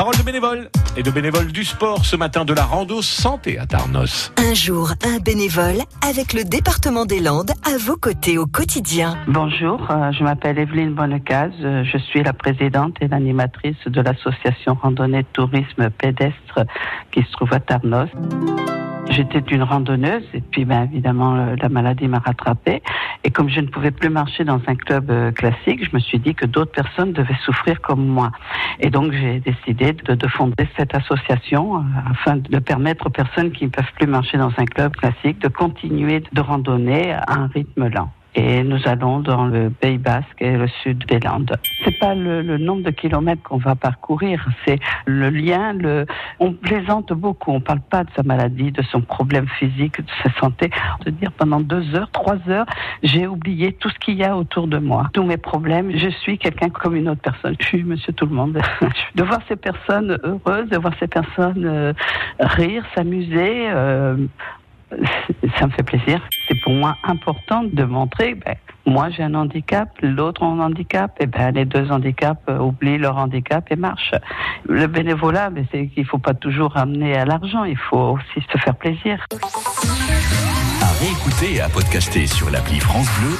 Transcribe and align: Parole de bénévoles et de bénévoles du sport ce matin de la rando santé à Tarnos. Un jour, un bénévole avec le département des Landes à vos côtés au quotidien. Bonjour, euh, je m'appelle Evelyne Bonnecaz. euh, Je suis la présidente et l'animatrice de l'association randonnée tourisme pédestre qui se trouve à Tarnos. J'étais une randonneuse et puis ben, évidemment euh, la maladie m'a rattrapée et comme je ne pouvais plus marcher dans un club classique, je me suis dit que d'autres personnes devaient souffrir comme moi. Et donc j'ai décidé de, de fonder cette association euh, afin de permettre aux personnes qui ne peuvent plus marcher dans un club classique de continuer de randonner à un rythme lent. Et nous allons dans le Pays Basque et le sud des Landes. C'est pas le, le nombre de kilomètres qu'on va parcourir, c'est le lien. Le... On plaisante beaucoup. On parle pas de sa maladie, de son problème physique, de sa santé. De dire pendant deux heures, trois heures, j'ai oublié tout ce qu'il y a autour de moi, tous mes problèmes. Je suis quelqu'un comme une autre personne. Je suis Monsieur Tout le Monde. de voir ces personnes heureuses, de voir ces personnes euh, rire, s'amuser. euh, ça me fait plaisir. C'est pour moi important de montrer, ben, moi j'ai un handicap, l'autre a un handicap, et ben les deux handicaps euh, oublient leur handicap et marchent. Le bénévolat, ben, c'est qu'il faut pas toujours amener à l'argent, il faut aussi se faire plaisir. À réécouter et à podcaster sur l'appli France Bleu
Parole 0.00 0.16
de 0.16 0.22
bénévoles 0.22 0.70
et 0.96 1.02
de 1.02 1.10
bénévoles 1.10 1.52
du 1.52 1.62
sport 1.62 2.06
ce 2.06 2.16
matin 2.16 2.46
de 2.46 2.54
la 2.54 2.64
rando 2.64 3.02
santé 3.02 3.58
à 3.58 3.66
Tarnos. 3.66 4.32
Un 4.38 4.54
jour, 4.54 4.92
un 5.04 5.18
bénévole 5.18 5.82
avec 6.02 6.32
le 6.32 6.42
département 6.42 7.04
des 7.04 7.20
Landes 7.20 7.50
à 7.66 7.76
vos 7.76 7.98
côtés 7.98 8.38
au 8.38 8.46
quotidien. 8.46 9.18
Bonjour, 9.28 9.90
euh, 9.90 10.10
je 10.12 10.24
m'appelle 10.24 10.58
Evelyne 10.58 10.94
Bonnecaz. 10.94 11.50
euh, 11.60 11.84
Je 11.84 11.98
suis 11.98 12.22
la 12.22 12.32
présidente 12.32 12.96
et 13.02 13.08
l'animatrice 13.08 13.76
de 13.84 14.00
l'association 14.00 14.72
randonnée 14.80 15.22
tourisme 15.34 15.90
pédestre 15.90 16.60
qui 17.12 17.22
se 17.22 17.32
trouve 17.32 17.52
à 17.52 17.60
Tarnos. 17.60 18.08
J'étais 19.10 19.40
une 19.54 19.64
randonneuse 19.64 20.22
et 20.32 20.40
puis 20.40 20.64
ben, 20.64 20.84
évidemment 20.84 21.34
euh, 21.36 21.56
la 21.60 21.68
maladie 21.68 22.08
m'a 22.08 22.20
rattrapée 22.20 22.82
et 23.22 23.30
comme 23.30 23.50
je 23.50 23.60
ne 23.60 23.66
pouvais 23.66 23.90
plus 23.90 24.08
marcher 24.08 24.44
dans 24.44 24.62
un 24.66 24.76
club 24.76 25.34
classique, 25.34 25.84
je 25.84 25.94
me 25.94 26.00
suis 26.00 26.18
dit 26.18 26.34
que 26.34 26.46
d'autres 26.46 26.72
personnes 26.72 27.12
devaient 27.12 27.36
souffrir 27.44 27.82
comme 27.82 28.06
moi. 28.06 28.30
Et 28.82 28.88
donc 28.90 29.12
j'ai 29.12 29.40
décidé 29.40 29.92
de, 29.92 30.14
de 30.14 30.28
fonder 30.28 30.66
cette 30.76 30.94
association 30.94 31.76
euh, 31.76 31.80
afin 32.10 32.36
de 32.36 32.58
permettre 32.58 33.06
aux 33.06 33.10
personnes 33.10 33.52
qui 33.52 33.64
ne 33.64 33.70
peuvent 33.70 33.92
plus 33.98 34.06
marcher 34.06 34.38
dans 34.38 34.52
un 34.56 34.64
club 34.64 34.96
classique 34.96 35.38
de 35.40 35.48
continuer 35.48 36.22
de 36.32 36.40
randonner 36.40 37.12
à 37.12 37.24
un 37.28 37.46
rythme 37.48 37.88
lent. 37.88 38.10
Et 38.34 38.62
nous 38.62 38.78
allons 38.86 39.20
dans 39.20 39.46
le 39.46 39.70
Pays 39.70 39.98
Basque 39.98 40.40
et 40.40 40.56
le 40.56 40.68
sud 40.82 41.04
des 41.06 41.18
Landes. 41.18 41.56
C'est 41.84 41.98
pas 41.98 42.14
le, 42.14 42.42
le 42.42 42.58
nombre 42.58 42.82
de 42.82 42.90
kilomètres 42.90 43.42
qu'on 43.42 43.56
va 43.58 43.74
parcourir, 43.74 44.46
c'est 44.64 44.78
le 45.06 45.30
lien. 45.30 45.72
Le... 45.72 46.06
On 46.38 46.52
plaisante 46.52 47.12
beaucoup. 47.12 47.50
On 47.50 47.60
parle 47.60 47.80
pas 47.80 48.04
de 48.04 48.10
sa 48.14 48.22
maladie, 48.22 48.70
de 48.70 48.82
son 48.82 49.00
problème 49.00 49.48
physique, 49.58 50.00
de 50.00 50.10
sa 50.22 50.32
santé. 50.38 50.70
De 51.04 51.10
dire 51.10 51.32
pendant 51.32 51.60
deux 51.60 51.94
heures, 51.94 52.10
trois 52.10 52.38
heures, 52.48 52.66
j'ai 53.02 53.26
oublié 53.26 53.72
tout 53.72 53.90
ce 53.90 53.98
qu'il 53.98 54.14
y 54.16 54.24
a 54.24 54.36
autour 54.36 54.68
de 54.68 54.78
moi, 54.78 55.10
tous 55.12 55.24
mes 55.24 55.36
problèmes. 55.36 55.96
Je 55.96 56.08
suis 56.08 56.38
quelqu'un 56.38 56.68
comme 56.68 56.94
une 56.94 57.08
autre 57.08 57.22
personne. 57.22 57.56
Je 57.58 57.66
suis 57.66 57.82
Monsieur 57.82 58.12
Tout 58.12 58.26
le 58.26 58.34
Monde. 58.34 58.60
de 59.14 59.22
voir 59.24 59.40
ces 59.48 59.56
personnes 59.56 60.18
heureuses, 60.22 60.68
de 60.68 60.78
voir 60.78 60.94
ces 61.00 61.08
personnes 61.08 61.64
euh, 61.66 61.92
rire, 62.38 62.84
s'amuser. 62.94 63.70
euh, 63.70 64.16
ça 65.60 65.66
me 65.66 65.72
fait 65.72 65.82
plaisir. 65.82 66.20
C'est 66.48 66.58
pour 66.62 66.72
moi 66.72 66.96
important 67.04 67.62
de 67.64 67.84
montrer, 67.84 68.34
ben, 68.34 68.54
moi 68.86 69.10
j'ai 69.10 69.22
un 69.22 69.34
handicap, 69.34 69.90
l'autre 70.02 70.42
a 70.42 70.46
un 70.46 70.58
handicap, 70.58 71.16
et 71.20 71.26
ben 71.26 71.52
les 71.52 71.66
deux 71.66 71.90
handicaps 71.92 72.40
euh, 72.48 72.58
oublient 72.58 72.98
leur 72.98 73.18
handicap 73.18 73.70
et 73.70 73.76
marchent. 73.76 74.14
Le 74.66 74.86
bénévolat, 74.86 75.50
ben, 75.50 75.66
c'est 75.70 75.88
qu'il 75.88 76.06
faut 76.06 76.18
pas 76.18 76.34
toujours 76.34 76.76
amener 76.76 77.14
à 77.16 77.24
l'argent, 77.24 77.64
il 77.64 77.76
faut 77.76 78.16
aussi 78.16 78.46
se 78.50 78.58
faire 78.58 78.74
plaisir. 78.74 79.24
À 80.82 80.92
réécouter 80.98 81.56
et 81.56 81.60
à 81.60 81.68
podcaster 81.68 82.26
sur 82.26 82.50
l'appli 82.50 82.80
France 82.80 83.08
Bleu 83.20 83.36